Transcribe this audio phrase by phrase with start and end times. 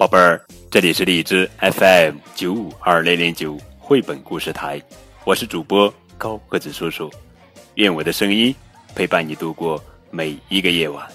[0.00, 4.80] 宝贝儿，这里是荔枝 FM 九五二零零九绘本故事台，
[5.26, 7.10] 我是主播高个子叔叔，
[7.74, 8.54] 愿我的声音
[8.94, 9.78] 陪伴你度过
[10.10, 11.06] 每一个夜晚。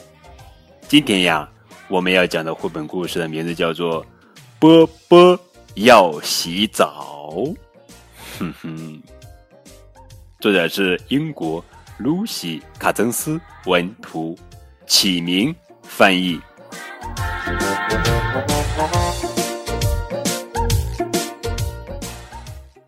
[0.88, 1.50] 今天呀，
[1.88, 4.06] 我们要讲的绘本故事的名字叫做
[4.60, 5.40] 《波波
[5.74, 7.34] 要洗澡》。
[8.38, 9.02] 哼哼，
[10.40, 11.66] 作者是英国
[11.98, 14.38] 露西·卡曾斯文图，
[14.86, 16.40] 起名翻译。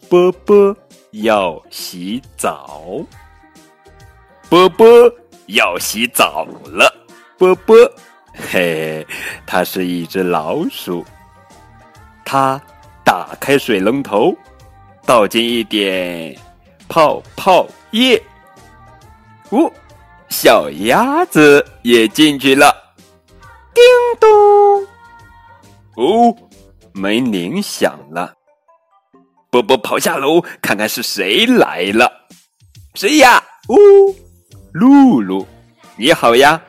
[0.09, 0.75] 波波
[1.11, 2.81] 要洗澡，
[4.49, 4.87] 波波
[5.47, 6.91] 要洗澡了。
[7.37, 7.75] 波波，
[8.49, 9.05] 嘿，
[9.45, 11.05] 它是一只老鼠。
[12.23, 12.59] 它
[13.03, 14.33] 打开水龙头，
[15.05, 16.35] 倒进一点
[16.87, 18.21] 泡泡液。
[19.51, 19.71] 呜，
[20.29, 22.73] 小鸭子也进去了。
[23.73, 23.83] 叮
[24.19, 24.66] 咚！
[25.97, 26.35] 哦，
[26.93, 28.31] 门铃响了。
[29.49, 32.27] 波波跑下楼，看看是谁来了。
[32.93, 33.43] 谁呀？
[33.67, 33.75] 哦，
[34.73, 35.47] 露露，
[35.95, 36.61] 你好呀。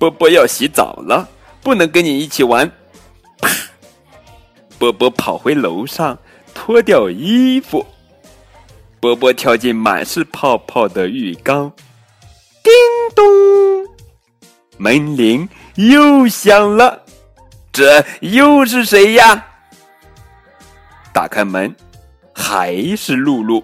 [0.00, 1.28] 波波要洗澡了，
[1.62, 2.68] 不能跟你一起玩。
[3.40, 3.48] 啪！
[4.80, 6.18] 波波跑回楼上，
[6.52, 7.86] 脱掉衣服。
[8.98, 11.70] 波波跳进满是泡泡的浴缸。
[12.64, 12.72] 叮
[13.14, 13.24] 咚！
[14.76, 15.48] 门铃。
[15.76, 17.04] 又响了，
[17.76, 19.44] 这又是谁呀？
[21.12, 21.76] 打开门，
[22.34, 23.62] 还是露露。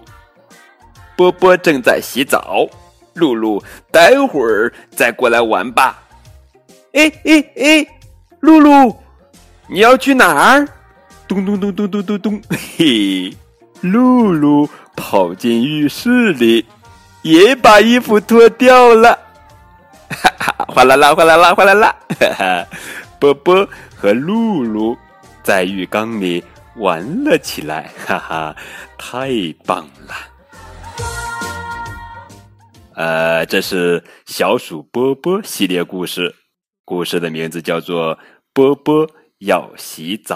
[1.15, 2.67] 波波正在洗澡，
[3.15, 5.99] 露露，待会儿再过来玩吧。
[6.93, 7.87] 哎哎哎，
[8.41, 8.95] 露露，
[9.65, 10.67] 你要去哪儿？
[11.27, 12.41] 咚咚咚咚咚咚咚，
[12.77, 13.35] 嘿，
[13.81, 16.67] 露露跑进浴室里，
[17.23, 19.17] 也把衣服脱掉了。
[20.11, 21.95] 哈哈，哗啦啦，哗啦啦，哗啦啦！
[22.19, 22.67] 哈哈，
[23.19, 23.67] 波波
[24.03, 24.97] 和露露
[25.43, 26.43] 在浴缸里
[26.75, 28.53] 玩了起来， 哈哈，
[28.97, 29.29] 太
[29.65, 30.13] 棒了！
[32.95, 36.35] 呃，这是小鼠波波系列故事，
[36.83, 38.13] 故事的名字叫做
[38.51, 40.35] 《波波要洗澡》。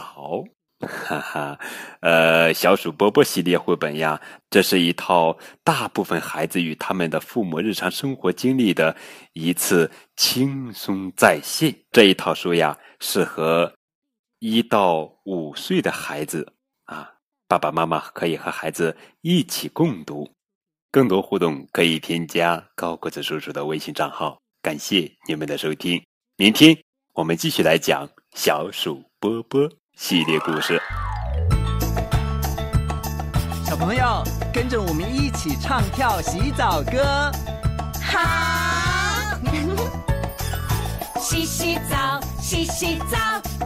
[0.79, 1.59] 哈哈，
[2.01, 8.95] 呃，小鼠波波系列绘本呀，这是一套大部分孩子与他们的父母日常生活经历的
[9.33, 11.75] 一次轻松再现。
[11.91, 13.73] 这一套书呀，适合
[14.37, 16.53] 一到五岁的孩子
[16.85, 17.11] 啊，
[17.47, 20.29] 爸爸妈妈可以和孩子一起共读。
[20.91, 24.39] 更多互动可以添加高个子叔叔的微信账号。
[24.61, 26.05] 感谢你们的收听，
[26.35, 26.77] 明天
[27.13, 29.67] 我们继续来讲小鼠波波。
[29.97, 30.79] 系列故事，
[33.65, 37.31] 小朋友跟着我们一起唱跳洗澡歌。
[38.01, 38.19] 好，
[41.19, 43.17] 洗洗澡，洗洗澡，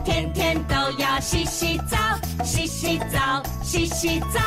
[0.05, 1.97] 天天都要洗洗澡，
[2.45, 4.39] 洗洗澡，洗洗澡，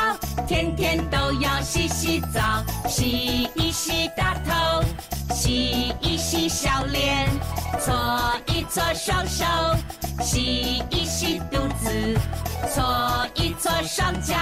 [0.47, 2.41] 天天都要洗洗澡，
[2.89, 4.83] 洗一洗大头，
[5.35, 7.27] 洗一洗小脸，
[7.81, 7.93] 搓
[8.47, 9.43] 一搓双手。
[10.21, 11.91] 洗一洗肚子，
[12.73, 14.33] 搓一搓双脚，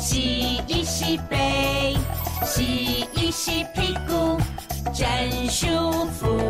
[0.00, 1.94] 洗一洗背，
[2.42, 4.40] 洗一洗屁股，
[4.94, 6.40] 真舒服。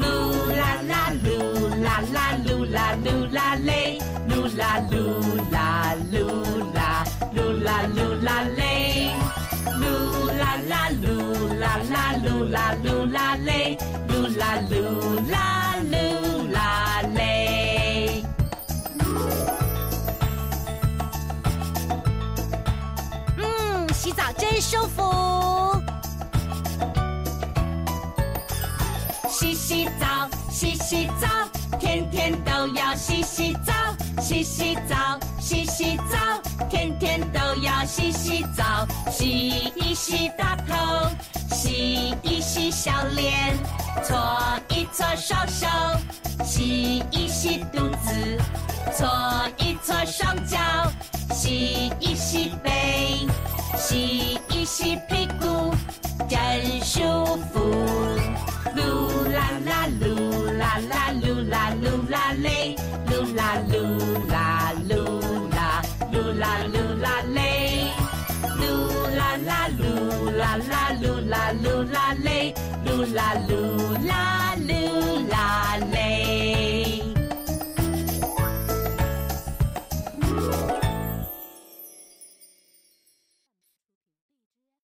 [0.00, 5.89] 噜啦啦噜啦啦噜啦噜啦嘞，噜啦噜啦噜啦
[11.70, 18.24] 啦啦噜啦噜啦嘞，噜啦噜啦噜啦嘞。
[23.36, 25.80] 嗯洗澡真舒服，
[29.28, 31.28] 洗洗澡，洗洗澡，
[31.78, 33.72] 天天都要洗洗澡，
[34.20, 36.18] 洗洗澡，洗洗澡，
[36.68, 41.08] 天天都要洗洗澡，洗一洗大头，
[41.54, 43.56] 洗一洗小脸，
[44.04, 44.16] 搓
[44.68, 45.66] 一搓手手，
[46.44, 48.38] 洗一洗肚子，
[48.94, 49.08] 搓
[49.56, 50.58] 一搓双脚，
[51.32, 53.26] 洗一洗背。
[53.76, 55.74] 洗一洗屁股，
[56.28, 57.00] 真舒
[57.52, 57.89] 服。
[66.80, 67.92] 噜啦噜啦嘞，
[68.58, 72.54] 噜啦啦噜啦啦噜啦噜啦嘞，
[72.86, 76.19] 噜啦噜啦噜啦嘞。